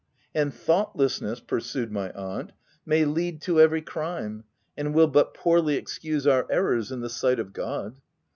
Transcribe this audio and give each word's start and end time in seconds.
"And 0.33 0.51
thoughtlessness," 0.51 1.41
pursued 1.41 1.91
my 1.91 2.09
aunt," 2.13 2.53
may 2.87 3.05
lead 3.05 3.39
to 3.43 3.59
every 3.61 3.83
crime, 3.83 4.45
and 4.75 4.95
will 4.95 5.05
but 5.05 5.35
poorly 5.35 5.75
excuse 5.75 6.25
our 6.25 6.47
errors 6.49 6.91
in 6.91 7.01
the 7.01 7.07
sight 7.09 7.37
of 7.37 7.53
God. 7.53 7.97